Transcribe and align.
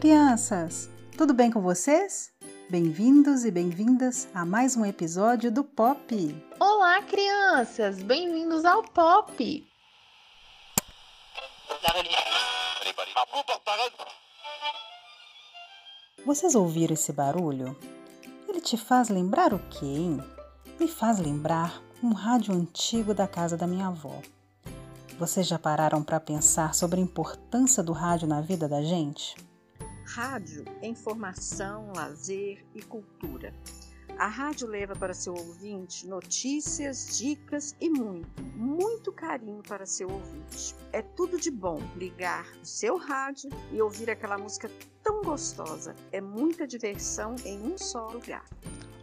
Crianças! 0.00 0.88
Tudo 1.14 1.34
bem 1.34 1.50
com 1.50 1.60
vocês? 1.60 2.32
Bem-vindos 2.70 3.44
e 3.44 3.50
bem-vindas 3.50 4.26
a 4.32 4.46
mais 4.46 4.74
um 4.74 4.86
episódio 4.86 5.52
do 5.52 5.62
Pop! 5.62 6.42
Olá, 6.58 7.02
crianças! 7.02 8.02
Bem-vindos 8.02 8.64
ao 8.64 8.82
Pop! 8.82 9.68
Vocês 16.24 16.54
ouviram 16.54 16.94
esse 16.94 17.12
barulho? 17.12 17.76
Ele 18.48 18.62
te 18.62 18.78
faz 18.78 19.10
lembrar 19.10 19.52
o 19.52 19.58
quê, 19.68 19.84
hein? 19.84 20.24
Me 20.80 20.88
faz 20.88 21.18
lembrar 21.18 21.78
um 22.02 22.14
rádio 22.14 22.54
antigo 22.54 23.12
da 23.12 23.28
casa 23.28 23.54
da 23.54 23.66
minha 23.66 23.88
avó. 23.88 24.18
Vocês 25.18 25.46
já 25.46 25.58
pararam 25.58 26.02
para 26.02 26.18
pensar 26.18 26.74
sobre 26.74 26.98
a 26.98 27.02
importância 27.02 27.82
do 27.82 27.92
rádio 27.92 28.26
na 28.26 28.40
vida 28.40 28.66
da 28.66 28.80
gente? 28.80 29.49
Rádio 30.12 30.64
informação, 30.82 31.92
lazer 31.94 32.66
e 32.74 32.82
cultura. 32.82 33.54
A 34.18 34.26
rádio 34.26 34.66
leva 34.66 34.92
para 34.96 35.14
seu 35.14 35.32
ouvinte 35.32 36.04
notícias, 36.04 37.16
dicas 37.16 37.76
e 37.80 37.88
muito, 37.88 38.42
muito 38.56 39.12
carinho 39.12 39.62
para 39.62 39.86
seu 39.86 40.10
ouvinte. 40.10 40.74
É 40.92 41.00
tudo 41.00 41.38
de 41.38 41.48
bom 41.48 41.78
ligar 41.96 42.44
o 42.60 42.66
seu 42.66 42.96
rádio 42.96 43.50
e 43.70 43.80
ouvir 43.80 44.10
aquela 44.10 44.36
música 44.36 44.68
tão 45.00 45.22
gostosa. 45.22 45.94
É 46.10 46.20
muita 46.20 46.66
diversão 46.66 47.36
em 47.44 47.60
um 47.60 47.78
só 47.78 48.08
lugar. 48.08 48.44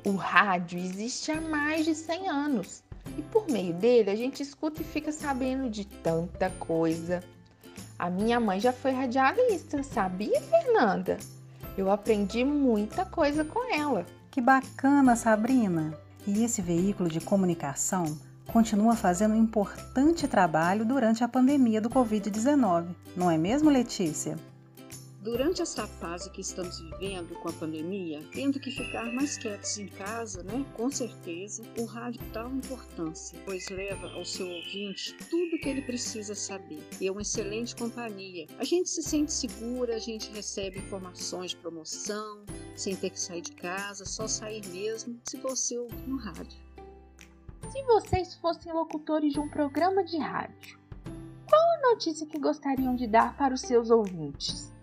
O 0.06 0.12
rádio 0.12 0.78
existe 0.78 1.32
há 1.32 1.40
mais 1.40 1.86
de 1.86 1.96
100 1.96 2.28
anos 2.28 2.84
e 3.18 3.22
por 3.22 3.48
meio 3.50 3.74
dele 3.74 4.10
a 4.10 4.16
gente 4.16 4.44
escuta 4.44 4.82
e 4.82 4.86
fica 4.86 5.14
sabendo 5.14 5.70
de 5.70 5.88
tanta 5.88 6.50
coisa. 6.50 7.24
A 8.00 8.10
minha 8.10 8.40
mãe 8.40 8.60
já 8.60 8.72
foi 8.72 8.92
radialista, 8.92 9.82
sabia, 9.82 10.40
Fernanda? 10.42 11.18
Eu 11.78 11.92
aprendi 11.92 12.44
muita 12.44 13.04
coisa 13.06 13.44
com 13.44 13.74
ela. 13.74 14.06
Que 14.30 14.40
bacana, 14.40 15.16
Sabrina! 15.16 15.98
E 16.26 16.44
esse 16.44 16.62
veículo 16.62 17.10
de 17.10 17.20
comunicação 17.20 18.18
continua 18.48 18.96
fazendo 18.96 19.34
um 19.34 19.42
importante 19.42 20.28
trabalho 20.28 20.86
durante 20.86 21.24
a 21.24 21.28
pandemia 21.28 21.82
do 21.82 21.90
Covid-19, 21.90 22.86
não 23.16 23.30
é 23.32 23.38
mesmo, 23.38 23.70
Letícia? 23.70 24.38
Durante 25.28 25.62
essa 25.62 25.86
fase 25.86 26.30
que 26.30 26.40
estamos 26.40 26.80
vivendo 26.80 27.38
com 27.42 27.50
a 27.50 27.52
pandemia, 27.54 28.24
tendo 28.32 28.62
que 28.62 28.72
ficar 28.72 29.12
mais 29.12 29.38
quietos 29.38 29.78
em 29.78 29.90
casa, 29.90 30.42
né? 30.42 30.66
Com 30.74 30.90
certeza, 30.90 31.64
o 31.78 31.84
rádio 31.84 32.22
tal 32.32 32.50
importância, 32.50 33.38
pois 33.44 33.68
leva 33.68 34.10
ao 34.14 34.24
seu 34.24 34.48
ouvinte 34.48 35.14
tudo 35.30 35.60
que 35.60 35.68
ele 35.68 35.82
precisa 35.82 36.34
saber. 36.34 36.82
E 37.02 37.08
é 37.08 37.12
uma 37.12 37.24
excelente 37.24 37.76
companhia. 37.76 38.48
A 38.58 38.64
gente 38.64 38.90
se 38.90 39.04
sente 39.04 39.34
segura, 39.34 39.98
a 39.98 40.00
gente 40.00 40.32
recebe 40.32 40.80
informações 40.80 41.52
de 41.52 41.58
promoção, 41.58 42.46
sem 42.74 42.96
ter 42.96 43.10
que 43.10 43.20
sair 43.20 43.42
de 43.42 43.52
casa, 43.52 44.06
só 44.06 44.30
sair 44.30 44.66
mesmo 44.68 45.20
se 45.28 45.36
você 45.36 45.78
ouvir 45.78 46.08
no 46.08 46.16
rádio. 46.16 46.58
Se 47.70 47.84
vocês 47.84 48.36
fossem 48.36 48.72
locutores 48.72 49.34
de 49.34 49.42
um 49.42 49.50
programa 49.50 50.06
de 50.06 50.18
rádio, 50.18 50.80
qual 51.50 51.62
a 51.62 51.92
notícia 51.92 52.26
que 52.26 52.40
gostariam 52.40 52.96
de 52.96 53.08
dar 53.08 53.36
para 53.36 53.54
os 53.54 53.60
seus 53.60 53.90
ouvintes? 53.90 54.77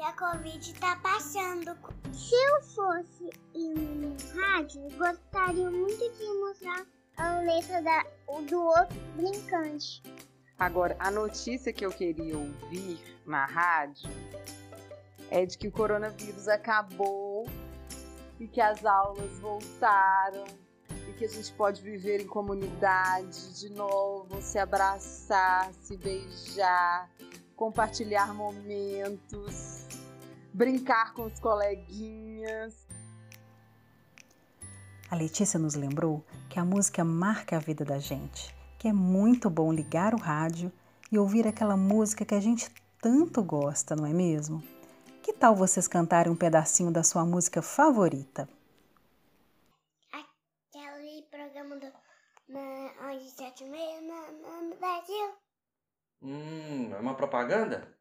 Que 0.00 0.04
a 0.06 0.12
Covid 0.14 0.80
tá 0.80 0.96
passando. 1.02 1.76
Se 2.10 2.34
eu 2.34 2.62
fosse 2.62 3.28
ir 3.54 3.74
no 3.74 4.16
rádio, 4.34 4.80
gostaria 4.96 5.70
muito 5.70 6.10
de 6.16 6.24
mostrar 6.40 6.86
a 7.18 7.40
letra 7.40 7.82
da, 7.82 8.06
do 8.48 8.62
outro 8.62 8.96
brincante. 9.14 10.02
Agora, 10.58 10.96
a 10.98 11.10
notícia 11.10 11.70
que 11.70 11.84
eu 11.84 11.90
queria 11.90 12.38
ouvir 12.38 12.98
na 13.26 13.44
rádio 13.44 14.08
é 15.30 15.44
de 15.44 15.58
que 15.58 15.68
o 15.68 15.70
coronavírus 15.70 16.48
acabou 16.48 17.46
e 18.38 18.48
que 18.48 18.60
as 18.62 18.82
aulas 18.86 19.38
voltaram 19.38 20.46
e 21.10 21.12
que 21.12 21.26
a 21.26 21.28
gente 21.28 21.52
pode 21.52 21.82
viver 21.82 22.22
em 22.22 22.26
comunidade 22.26 23.60
de 23.60 23.68
novo, 23.68 24.40
se 24.40 24.58
abraçar, 24.58 25.70
se 25.74 25.94
beijar, 25.98 27.10
compartilhar 27.54 28.32
momentos 28.32 29.89
brincar 30.52 31.14
com 31.14 31.24
os 31.24 31.38
coleguinhas. 31.38 32.86
A 35.10 35.16
Letícia 35.16 35.58
nos 35.58 35.74
lembrou 35.74 36.24
que 36.48 36.58
a 36.58 36.64
música 36.64 37.04
marca 37.04 37.56
a 37.56 37.60
vida 37.60 37.84
da 37.84 37.98
gente, 37.98 38.54
que 38.78 38.86
é 38.88 38.92
muito 38.92 39.50
bom 39.50 39.72
ligar 39.72 40.14
o 40.14 40.18
rádio 40.18 40.72
e 41.10 41.18
ouvir 41.18 41.46
aquela 41.46 41.76
música 41.76 42.24
que 42.24 42.34
a 42.34 42.40
gente 42.40 42.70
tanto 43.00 43.42
gosta, 43.42 43.96
não 43.96 44.06
é 44.06 44.12
mesmo? 44.12 44.62
Que 45.22 45.32
tal 45.32 45.56
vocês 45.56 45.88
cantarem 45.88 46.32
um 46.32 46.36
pedacinho 46.36 46.90
da 46.90 47.02
sua 47.02 47.24
música 47.24 47.60
favorita? 47.60 48.48
Aquele 50.12 51.22
programa 51.30 51.76
do 51.76 51.92
na, 52.48 53.10
onde 53.10 53.30
sete 53.30 53.64
meia 53.64 54.00
no 54.00 54.76
Brasil. 54.76 55.34
Hum, 56.22 56.92
é 56.92 56.98
uma 56.98 57.14
propaganda? 57.14 57.99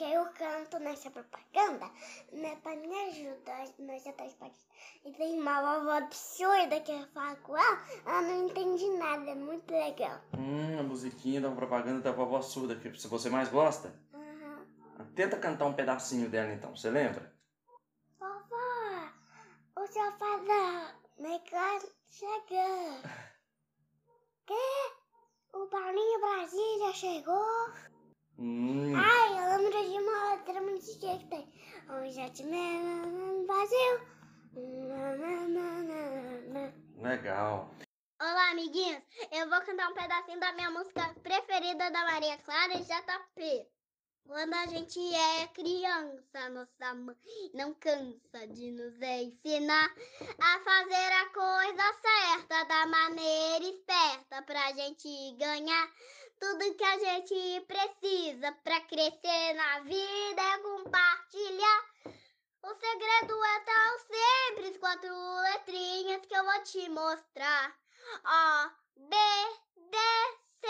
Porque 0.00 0.14
eu 0.14 0.24
canto 0.32 0.78
nessa 0.78 1.10
propaganda, 1.10 1.90
né? 2.32 2.56
Pra 2.62 2.74
me 2.74 2.88
ajudar 3.10 3.66
outros 3.78 4.32
países. 4.32 4.66
E 5.04 5.12
tem 5.12 5.38
uma 5.38 5.60
vovó 5.60 5.90
absurda 5.90 6.80
que 6.80 6.90
eu 6.90 7.06
falo 7.08 7.36
com 7.42 7.54
ela, 7.54 7.84
ela 8.06 8.22
não 8.22 8.48
entende 8.48 8.88
nada, 8.96 9.30
é 9.30 9.34
muito 9.34 9.70
legal. 9.70 10.18
Hum, 10.32 10.80
a 10.80 10.82
musiquinha 10.82 11.42
da 11.42 11.50
propaganda 11.50 12.00
da 12.00 12.12
vovó 12.12 12.40
surda, 12.40 12.76
que 12.76 12.88
você 12.88 13.28
mais 13.28 13.50
gosta? 13.50 13.92
Uhum. 14.14 15.04
Tenta 15.14 15.36
cantar 15.36 15.66
um 15.66 15.74
pedacinho 15.74 16.30
dela 16.30 16.50
então, 16.50 16.74
você 16.74 16.88
lembra? 16.88 17.30
Vovó, 18.18 19.12
o 19.76 19.86
seu 19.86 20.10
da 20.46 20.94
Megan 21.18 21.78
chegou. 22.08 23.02
que? 24.46 25.58
O 25.58 25.66
Paulinho 25.66 26.20
Brasília 26.20 26.92
chegou? 26.94 27.89
Hum. 28.40 28.94
Ai, 28.96 29.38
eu 29.38 29.58
lembro 29.58 29.90
de 29.90 29.98
uma 29.98 30.32
outra 30.32 30.62
musiquinha 30.62 31.18
que 31.18 31.26
tem. 31.26 31.46
Um 31.90 32.10
jatimena 32.10 33.06
no 33.06 33.46
Brasil. 33.46 34.00
Legal. 36.96 37.70
Olá, 38.18 38.50
amiguinhos. 38.52 39.02
Eu 39.30 39.46
vou 39.50 39.60
cantar 39.60 39.90
um 39.90 39.94
pedacinho 39.94 40.40
da 40.40 40.54
minha 40.54 40.70
música 40.70 41.14
preferida 41.22 41.90
da 41.90 42.02
Maria 42.04 42.38
Clara 42.38 42.72
e 42.72 42.82
JP. 42.82 43.68
Quando 44.26 44.54
a 44.54 44.66
gente 44.68 44.98
é 45.14 45.46
criança, 45.48 46.48
nossa 46.50 46.94
mãe 46.94 47.16
não 47.52 47.74
cansa 47.74 48.46
de 48.46 48.70
nos 48.70 48.94
ensinar 49.02 49.92
a 50.40 50.60
fazer 50.60 51.12
a 51.12 51.26
coisa 51.30 51.82
certa 52.00 52.64
da 52.64 52.86
maneira 52.86 53.64
esperta 53.64 54.42
pra 54.42 54.72
gente 54.72 55.36
ganhar 55.36 55.92
tudo 56.40 56.74
que 56.74 56.84
a 56.84 56.98
gente 56.98 57.60
precisa 57.66 58.50
pra 58.64 58.80
crescer 58.80 59.52
na 59.54 59.80
vida 59.80 60.42
é 60.42 60.58
compartilhar. 60.58 61.84
O 62.62 62.74
segredo 62.74 63.44
é 63.44 63.60
tão 63.60 63.98
simples, 63.98 64.78
quatro 64.78 65.14
letrinhas 65.42 66.24
que 66.24 66.34
eu 66.34 66.44
vou 66.44 66.62
te 66.62 66.88
mostrar. 66.88 67.76
O, 68.24 68.70
B, 68.96 69.16
D, 69.76 69.96
C, 70.60 70.66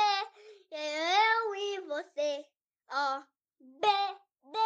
eu 0.72 1.54
e 1.54 1.80
você. 1.82 2.46
O, 2.90 3.24
B, 3.60 3.86
D, 4.42 4.58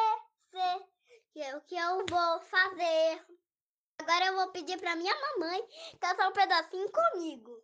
C, 0.50 0.86
que 1.32 1.42
é 1.42 1.54
o 1.54 1.60
que 1.60 1.76
eu 1.76 2.04
vou 2.08 2.40
fazer. 2.40 3.26
Agora 3.98 4.26
eu 4.26 4.36
vou 4.36 4.52
pedir 4.52 4.78
pra 4.78 4.96
minha 4.96 5.14
mamãe 5.14 5.62
cantar 6.00 6.28
um 6.28 6.32
pedacinho 6.32 6.90
comigo. 6.90 7.62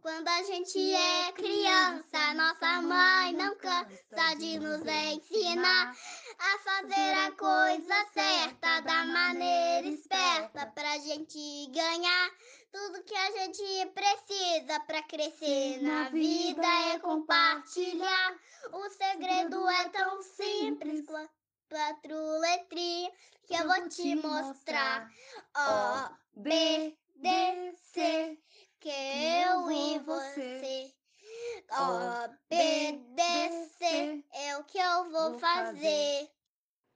Quando 0.00 0.28
a 0.28 0.42
gente 0.42 0.78
é 0.94 1.32
criança, 1.32 2.34
nossa 2.34 2.82
mãe 2.82 3.32
não 3.32 3.56
cansa 3.56 4.34
de 4.38 4.58
nos 4.58 4.82
ensinar 4.82 5.96
a 6.38 6.58
fazer 6.58 7.14
a 7.26 7.32
coisa 7.32 8.06
certa 8.12 8.80
da 8.80 9.04
maneira 9.04 9.86
esperta 9.88 10.66
pra 10.66 10.98
gente 10.98 11.66
ganhar 11.72 12.30
tudo 12.72 13.02
que 13.04 13.16
a 13.16 13.30
gente 13.32 13.86
precisa 13.94 14.80
pra 14.80 15.02
crescer 15.02 15.82
na 15.82 16.08
vida 16.10 16.66
é 16.92 16.98
compartilhar. 16.98 18.38
O 18.72 18.88
segredo 18.90 19.68
é 19.68 19.88
tão 19.88 20.22
simples 20.22 21.06
quatro 21.68 22.38
letrinhas 22.40 23.12
que 23.46 23.54
eu 23.54 23.66
vou 23.66 23.88
te 23.88 24.14
mostrar. 24.16 25.10
O, 25.56 26.40
B, 26.40 26.96
D, 27.16 27.74
C 27.92 28.38
que 28.86 28.92
eu 28.92 29.68
e 29.72 29.98
você 29.98 30.94
obedecer 32.52 34.24
é 34.32 34.56
o 34.58 34.64
que 34.64 34.78
eu 34.78 35.10
vou 35.10 35.36
fazer. 35.40 36.30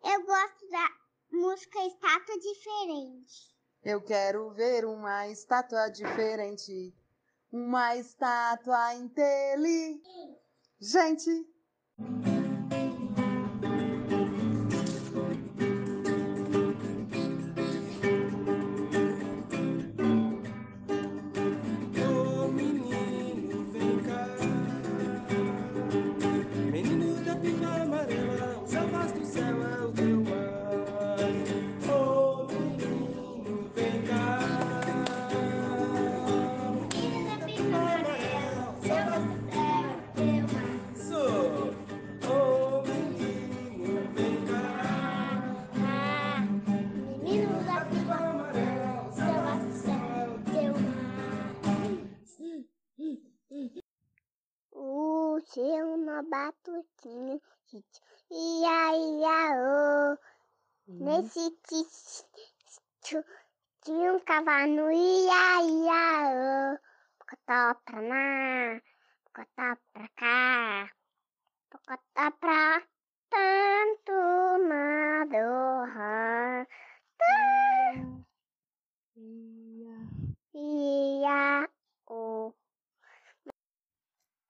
Eu 0.04 0.24
gosto 0.24 0.70
da 0.70 0.88
música 1.32 1.84
Estátua 1.86 2.38
Diferente. 2.38 3.56
Eu 3.82 4.00
quero 4.00 4.52
ver 4.52 4.84
uma 4.84 5.26
estátua 5.26 5.88
diferente. 5.88 6.94
Uma 7.50 7.96
estátua 7.96 8.94
inteligente. 8.94 10.00
Tinha 55.50 55.84
uma 55.84 56.22
batuquinha. 56.22 57.40
Ia, 58.30 58.96
ia, 58.96 59.56
oh. 59.58 60.16
Nesse 60.86 61.50
sítio 61.64 63.24
tinha 63.82 64.12
um 64.12 64.20
cavalo, 64.20 64.92
ia, 64.92 65.62
ia, 65.62 66.74
oh. 66.74 66.78
Pocotó 67.18 67.74
pra 67.84 68.00
lá, 68.00 68.80
pocotó 69.24 69.76
pra 69.92 70.08
cá, 70.16 70.90
pocotó 71.70 72.30
pra 72.38 72.82
tanto 73.28 74.58
nada. 74.68 76.66
Ia, 79.16 79.98
ia, 80.54 81.68
oh. 82.06 82.52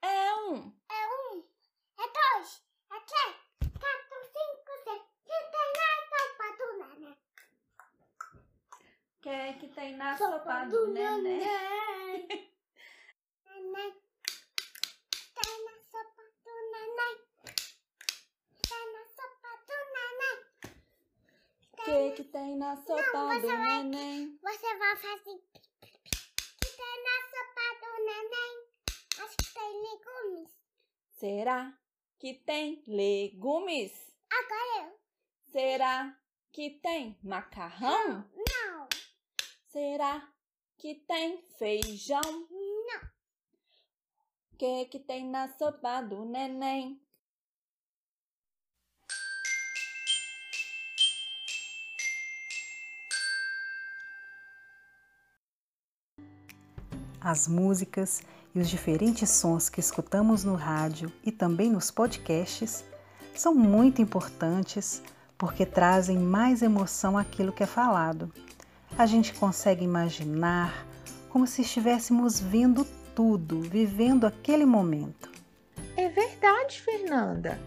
É 0.03 0.35
um. 0.35 0.81
É 0.91 1.07
um, 1.07 1.45
é 1.99 2.03
dois, 2.03 2.63
é 2.91 2.99
três, 3.01 3.37
quatro, 3.79 4.19
cinco, 4.25 4.71
seis, 4.85 5.03
sete, 5.25 5.63
oito, 6.41 6.65
nove, 6.79 6.99
dez, 6.99 6.99
né? 7.01 7.13
Que 9.23 9.29
é 9.29 9.53
que 9.53 9.69
tem 9.69 9.97
na 9.97 10.17
sopa 10.17 10.65
do 10.65 10.87
neném? 10.89 11.41
Neném. 13.45 13.93
Tá 15.35 15.43
na 15.67 15.75
sopa 15.91 16.23
do 16.45 16.55
neném. 16.73 17.17
Tá 18.67 18.81
na 18.95 19.05
sopa 19.17 19.51
do 19.67 19.77
neném. 19.95 20.39
Que 21.85 22.11
que 22.17 22.25
tem 22.31 22.57
na 22.57 22.77
sopa 22.77 23.03
você 23.03 23.41
do 23.43 23.47
vai- 23.49 23.83
neném? 23.83 24.39
Você 24.43 24.79
vai 24.79 24.97
fazer. 24.97 25.39
Que 25.83 26.71
tem 26.77 26.97
na 27.05 27.17
sopa 27.31 27.67
do 27.83 27.91
neném? 28.05 28.53
Acho 29.23 29.37
que 29.37 29.49
tem 29.53 29.71
legumes. 29.83 30.51
Será 31.19 31.79
que 32.19 32.35
tem 32.35 32.83
legumes? 32.87 33.93
Agora 34.31 34.87
eu. 34.87 34.99
Será 35.53 36.17
que 36.53 36.71
tem 36.83 37.19
macarrão? 37.23 38.31
Não. 38.35 38.40
Será 39.73 40.29
que 40.79 40.97
tem 41.07 41.45
feijão? 41.57 42.21
Não. 42.51 43.01
Que 44.59 44.87
que 44.87 44.99
tem 44.99 45.31
na 45.31 45.49
sopa 45.57 46.03
do 46.03 46.25
neném? 46.25 47.01
As 57.21 57.47
músicas 57.47 58.23
e 58.53 58.59
os 58.59 58.69
diferentes 58.69 59.31
sons 59.31 59.69
que 59.69 59.79
escutamos 59.79 60.43
no 60.43 60.57
rádio 60.57 61.13
e 61.25 61.31
também 61.31 61.71
nos 61.71 61.93
podcasts 61.93 62.85
são 63.37 63.55
muito 63.55 64.03
importantes 64.03 65.01
porque 65.39 65.65
trazem 65.65 66.19
mais 66.19 66.61
emoção 66.61 67.17
àquilo 67.17 67.53
que 67.53 67.63
é 67.63 67.67
falado. 67.67 68.33
A 68.99 69.07
gente 69.07 69.33
consegue 69.35 69.85
imaginar 69.85 70.87
como 71.31 71.47
se 71.47 71.63
estivéssemos 71.63 72.41
vendo 72.41 72.87
tudo, 73.15 73.61
vivendo 73.61 74.27
aquele 74.27 74.67
momento. 74.67 75.31
É 75.97 76.09
verdade, 76.09 76.81
Fernanda. 76.83 77.59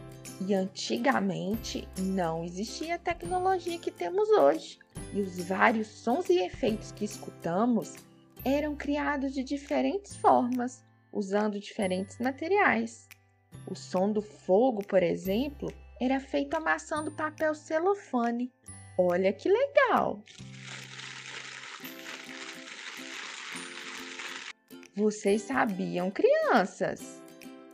E 0.42 0.54
antigamente 0.54 1.88
não 1.98 2.44
existia 2.44 2.96
a 2.96 3.00
tecnologia 3.00 3.80
que 3.80 3.92
temos 3.92 4.28
hoje. 4.30 4.80
E 5.14 5.22
os 5.22 5.40
vários 5.40 5.88
sons 5.88 6.30
e 6.30 6.40
efeitos 6.40 6.92
que 6.92 7.06
escutamos 7.06 7.96
eram 8.44 8.76
criados 8.76 9.34
de 9.34 9.44
diferentes 9.44 10.16
formas, 10.16 10.84
usando 11.12 11.60
diferentes 11.60 12.18
materiais. 12.20 13.08
O 13.68 13.76
som 13.76 14.12
do 14.12 14.22
fogo, 14.22 14.84
por 14.86 15.02
exemplo, 15.02 15.72
era 16.02 16.20
feito 16.20 16.56
amassando 16.56 17.12
papel 17.12 17.56
celofane. 17.56 18.52
Olha 18.98 19.32
que 19.32 19.48
legal! 19.48 20.22
Vocês 24.96 25.42
sabiam, 25.42 26.12
crianças? 26.12 27.20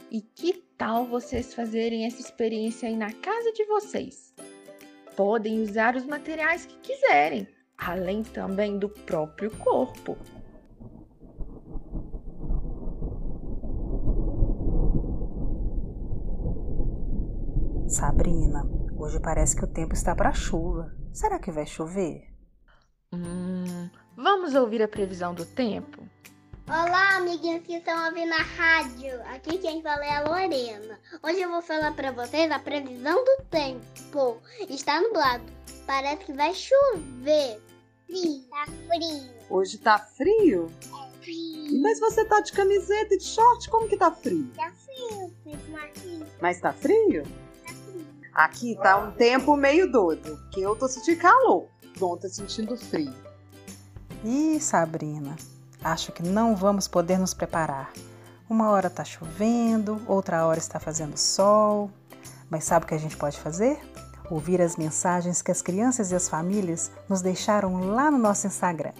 E 0.10 0.22
que 0.22 0.54
tal 0.78 1.06
vocês 1.06 1.54
fazerem 1.54 2.06
essa 2.06 2.22
experiência 2.22 2.88
aí 2.88 2.96
na 2.96 3.12
casa 3.12 3.52
de 3.52 3.66
vocês? 3.66 4.34
Podem 5.18 5.62
usar 5.62 5.98
os 5.98 6.06
materiais 6.06 6.66
que 6.66 6.78
quiserem, 6.78 7.46
além 7.78 8.24
também 8.24 8.80
do 8.80 8.88
próprio 8.88 9.52
corpo. 9.58 10.18
Sabrina, 17.90 18.64
hoje 18.98 19.20
parece 19.20 19.58
que 19.58 19.66
o 19.66 19.74
tempo 19.74 19.94
está 19.94 20.16
para 20.16 20.32
chuva. 20.32 20.96
Será 21.12 21.38
que 21.38 21.52
vai 21.52 21.66
chover? 21.66 22.22
Hum, 23.12 23.90
vamos 24.16 24.56
ouvir 24.56 24.82
a 24.82 24.88
previsão 24.88 25.34
do 25.34 25.46
tempo? 25.46 26.09
Olá, 26.70 27.18
amiguinhos 27.18 27.64
que 27.64 27.78
estão 27.78 28.06
ouvindo 28.06 28.32
a 28.32 28.44
rádio. 28.44 29.20
Aqui 29.34 29.58
quem 29.58 29.82
fala 29.82 30.06
é 30.06 30.18
a 30.18 30.22
Lorena. 30.22 31.00
Hoje 31.24 31.42
eu 31.42 31.50
vou 31.50 31.64
falar 31.64 31.96
pra 31.96 32.12
vocês 32.12 32.52
a 32.52 32.60
previsão 32.60 33.26
do 33.26 33.44
tempo. 33.50 34.38
Está 34.70 35.02
nublado. 35.02 35.44
Parece 35.88 36.26
que 36.26 36.34
vai 36.34 36.54
chover. 36.54 37.60
Frio. 38.06 38.44
Tá 38.52 38.68
frio. 38.68 39.34
Hoje 39.50 39.78
tá 39.80 39.98
frio? 39.98 40.72
Frio. 41.24 41.82
Mas 41.82 42.00
você 42.00 42.24
tá 42.24 42.40
de 42.40 42.52
camiseta 42.52 43.16
e 43.16 43.18
de 43.18 43.24
short, 43.24 43.68
como 43.68 43.90
que 43.90 43.98
tá 43.98 44.12
frio? 44.12 44.48
Tá 44.56 44.72
frio, 44.72 45.34
Fez 45.44 45.70
Marquinhos. 45.70 46.30
Mas 46.40 46.62
tá 46.62 46.72
frio? 46.72 47.24
Aqui 48.32 48.78
tá 48.84 48.96
um 48.96 49.12
tempo 49.14 49.58
meio 49.58 49.92
doido, 49.92 50.38
porque 50.38 50.62
eu 50.62 50.76
tô 50.76 50.88
sentindo 50.88 51.20
calor, 51.20 51.68
Dom 51.98 52.16
tá 52.16 52.30
sentindo 52.30 52.78
frio. 52.78 53.12
Ih, 54.24 54.60
Sabrina, 54.60 55.36
acho 55.84 56.12
que 56.12 56.24
não 56.24 56.56
vamos 56.56 56.88
poder 56.88 57.18
nos 57.18 57.34
preparar. 57.34 57.92
Uma 58.50 58.70
hora 58.72 58.88
está 58.88 59.04
chovendo, 59.04 60.02
outra 60.08 60.46
hora 60.46 60.58
está 60.58 60.80
fazendo 60.80 61.18
sol. 61.18 61.92
Mas 62.50 62.64
sabe 62.64 62.86
o 62.86 62.88
que 62.88 62.96
a 62.96 63.00
gente 63.00 63.16
pode 63.16 63.40
fazer? 63.40 63.80
Ouvir 64.30 64.62
as 64.62 64.76
mensagens 64.76 65.42
que 65.42 65.52
as 65.52 65.62
crianças 65.62 66.12
e 66.12 66.16
as 66.16 66.28
famílias 66.28 66.92
nos 67.08 67.22
deixaram 67.22 67.92
lá 67.92 68.10
no 68.10 68.18
nosso 68.18 68.48
Instagram. 68.48 68.94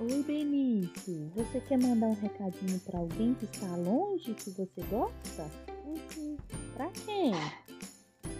Oi, 0.00 0.22
Benício. 0.22 1.30
Você 1.34 1.60
quer 1.60 1.78
mandar 1.78 2.08
um 2.08 2.20
recadinho 2.20 2.78
para 2.80 2.98
alguém 2.98 3.34
que 3.34 3.44
está 3.44 3.68
longe 3.76 4.34
que 4.34 4.50
você 4.50 4.82
gosta? 4.90 5.46
Uhum. 5.86 6.36
Para 6.74 6.88
quem? 7.06 7.32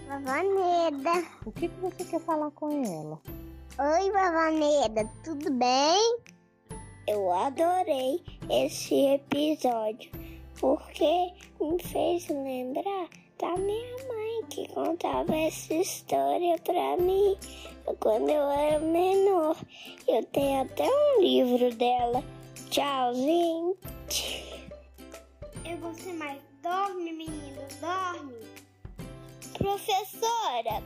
Vavaneda. 0.09 1.25
O 1.47 1.53
que, 1.53 1.69
que 1.69 1.81
você 1.81 2.05
quer 2.05 2.21
falar 2.21 2.51
com 2.51 2.85
ela? 2.85 3.21
Oi, 3.79 4.11
Vavaneda, 4.11 5.11
tudo 5.25 5.51
bem? 5.51 6.19
Eu 7.09 7.33
adorei 7.33 8.23
esse 8.51 9.15
episódio 9.15 10.11
porque 10.61 11.33
me 11.59 11.83
fez 11.83 12.29
lembrar 12.29 13.09
da 13.39 13.57
minha 13.57 13.97
mãe 14.09 14.45
que 14.51 14.69
contava 14.69 15.35
essa 15.35 15.73
história 15.73 16.59
pra 16.59 16.99
mim 16.99 17.35
quando 17.99 18.29
eu 18.29 18.51
era 18.51 18.79
menor. 18.79 19.57
Eu 20.07 20.23
tenho 20.27 20.61
até 20.61 20.87
um 20.87 21.23
livro 21.23 21.75
dela. 21.75 22.23
Tchauzinho. 22.69 23.75
Eu 25.65 25.79
gostei 25.79 26.13
mais. 26.13 26.43
Dorme, 26.63 27.11
menino, 27.11 27.63
dorme. 27.81 28.35
Professora, 29.57 30.83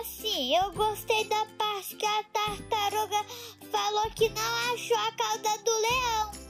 assim, 0.00 0.56
eu 0.56 0.72
gostei 0.72 1.24
da 1.28 1.46
parte 1.58 1.96
que 1.96 2.06
a 2.06 2.24
tartaruga 2.24 3.24
falou 3.70 4.10
que 4.10 4.28
não 4.30 4.74
achou 4.74 4.96
a 4.96 5.12
cauda 5.12 5.58
do 5.64 5.70
leão. 5.80 6.46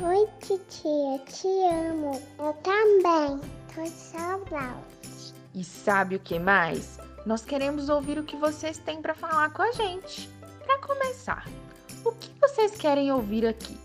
Oi, 0.00 0.28
titia, 0.40 1.18
te 1.26 1.48
amo. 1.66 2.20
Eu 2.38 2.52
também. 2.62 3.40
Tô 3.74 3.82
de 3.82 3.90
saudade. 3.90 5.34
E 5.54 5.62
sabe 5.62 6.16
o 6.16 6.20
que 6.20 6.38
mais? 6.38 6.98
Nós 7.24 7.44
queremos 7.44 7.88
ouvir 7.88 8.18
o 8.18 8.24
que 8.24 8.36
vocês 8.36 8.78
têm 8.78 9.00
para 9.00 9.14
falar 9.14 9.52
com 9.52 9.62
a 9.62 9.72
gente. 9.72 10.28
Para 10.64 10.78
começar, 10.78 11.48
o 12.04 12.12
que 12.12 12.30
vocês 12.40 12.72
querem 12.72 13.12
ouvir 13.12 13.46
aqui? 13.46 13.78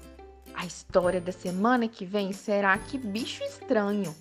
A 0.53 0.65
história 0.65 1.21
da 1.21 1.31
semana 1.31 1.87
que 1.87 2.05
vem 2.05 2.33
será 2.33 2.77
Que 2.77 2.97
Bicho 2.97 3.43
Estranho. 3.43 4.15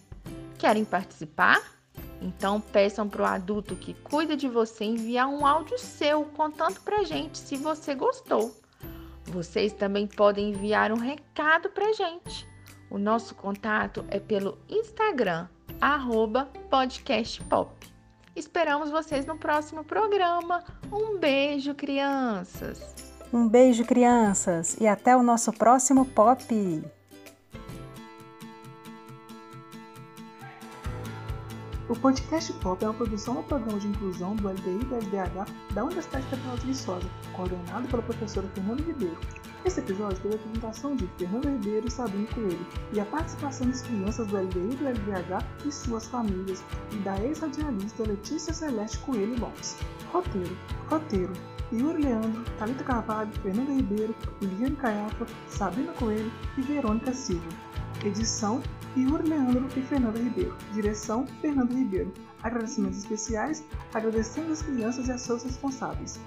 Querem 0.59 0.85
participar? 0.85 1.78
Então 2.21 2.61
peçam 2.61 3.09
para 3.09 3.23
o 3.23 3.27
adulto 3.27 3.77
que 3.77 3.95
cuida 3.95 4.37
de 4.37 4.49
você 4.49 4.85
enviar 4.85 5.29
um 5.29 5.47
áudio 5.47 5.79
seu 5.79 6.25
contando 6.25 6.81
pra 6.81 7.05
gente 7.05 7.39
se 7.39 7.57
você 7.57 7.95
gostou. 7.95 8.55
Vocês 9.25 9.73
também 9.73 10.07
podem 10.07 10.51
enviar 10.51 10.91
um 10.91 10.99
recado 10.99 11.69
pra 11.71 11.93
gente. 11.93 12.49
O 12.91 12.99
nosso 12.99 13.35
contato 13.35 14.05
é 14.09 14.19
pelo 14.19 14.59
Instagram, 14.69 15.47
podcastpop. 16.71 17.93
Esperamos 18.35 18.91
vocês 18.91 19.27
no 19.27 19.37
próximo 19.37 19.85
programa. 19.85 20.65
Um 20.91 21.19
beijo, 21.19 21.75
crianças! 21.75 22.95
Um 23.33 23.47
beijo, 23.47 23.85
crianças, 23.85 24.77
e 24.81 24.87
até 24.87 25.15
o 25.15 25.23
nosso 25.23 25.53
próximo 25.53 26.07
pop! 26.07 26.83
O 31.89 31.97
podcast 31.97 32.53
Pop 32.53 32.85
é 32.85 32.87
uma 32.87 32.93
produção 32.93 33.37
do 33.37 33.43
programa 33.45 33.81
de 33.81 33.89
inclusão 33.89 34.37
do 34.37 34.47
LDI 34.47 34.85
do 34.85 34.95
LDH 34.95 35.47
da 35.73 35.85
Universidade 35.85 36.27
Federal 36.27 36.55
de 36.59 36.67
Viçosa, 36.67 37.09
coordenado 37.33 37.89
pela 37.89 38.03
professora 38.03 38.47
Fernanda 38.49 38.83
Ribeiro. 38.83 39.17
Esse 39.65 39.81
episódio 39.81 40.19
teve 40.19 40.35
a 40.35 40.37
apresentação 40.37 40.95
de 40.95 41.07
Fernanda 41.17 41.49
Ribeiro 41.49 41.89
e 41.89 41.91
Sabine 41.91 42.27
Coelho, 42.27 42.67
e 42.93 43.01
a 43.01 43.07
participação 43.07 43.69
das 43.69 43.81
crianças 43.81 44.27
do 44.27 44.37
LDI 44.37 44.77
do 44.77 44.87
LDH 44.87 45.43
e 45.65 45.73
suas 45.73 46.07
famílias, 46.09 46.63
e 46.93 46.97
da 46.97 47.19
ex-radialista 47.23 48.03
Letícia 48.03 48.53
Celeste 48.53 48.99
Coelho 48.99 49.41
Lopes. 49.41 49.79
Roteiro, 50.13 50.59
roteiro, 50.91 51.33
Yuri 51.73 52.03
Leandro, 52.03 52.45
Thalita 52.59 52.85
Carvalho, 52.85 53.33
Fernanda 53.43 53.73
Ribeiro, 53.73 54.15
Liliane 54.43 54.77
Caiafa, 54.77 55.27
Sabina 55.49 55.93
Coelho 55.95 56.31
e 56.59 56.61
Verônica 56.61 57.15
Silva. 57.15 57.68
Edição, 58.05 58.63
Yuri 58.97 59.29
Leandro 59.29 59.67
e 59.77 59.83
Fernanda 59.83 60.19
Ribeiro. 60.19 60.57
Direção, 60.73 61.27
Fernanda 61.41 61.75
Ribeiro. 61.75 62.13
Agradecimentos 62.43 62.99
especiais, 62.99 63.65
agradecendo 63.93 64.53
as 64.53 64.63
crianças 64.63 65.09
e 65.09 65.13
as 65.13 65.21
seus 65.21 65.43
responsáveis. 65.43 66.21